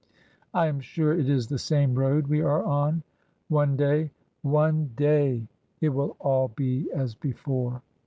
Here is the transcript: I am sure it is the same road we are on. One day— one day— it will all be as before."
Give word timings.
I 0.51 0.65
am 0.65 0.79
sure 0.79 1.13
it 1.13 1.29
is 1.29 1.45
the 1.45 1.59
same 1.59 1.93
road 1.93 2.25
we 2.25 2.41
are 2.41 2.63
on. 2.63 3.03
One 3.49 3.75
day— 3.77 4.09
one 4.41 4.89
day— 4.95 5.47
it 5.79 5.89
will 5.89 6.15
all 6.19 6.47
be 6.47 6.91
as 6.91 7.13
before." 7.13 7.83